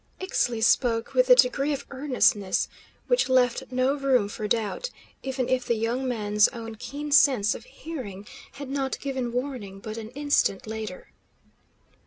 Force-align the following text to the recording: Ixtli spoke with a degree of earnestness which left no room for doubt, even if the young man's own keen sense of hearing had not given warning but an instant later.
Ixtli 0.19 0.63
spoke 0.63 1.13
with 1.13 1.29
a 1.29 1.35
degree 1.35 1.71
of 1.73 1.85
earnestness 1.91 2.67
which 3.05 3.29
left 3.29 3.65
no 3.71 3.93
room 3.93 4.29
for 4.29 4.47
doubt, 4.47 4.89
even 5.21 5.47
if 5.47 5.63
the 5.67 5.75
young 5.75 6.07
man's 6.07 6.47
own 6.47 6.73
keen 6.73 7.11
sense 7.11 7.53
of 7.53 7.65
hearing 7.65 8.25
had 8.53 8.71
not 8.71 8.99
given 8.99 9.31
warning 9.31 9.79
but 9.79 9.97
an 9.97 10.09
instant 10.15 10.65
later. 10.65 11.11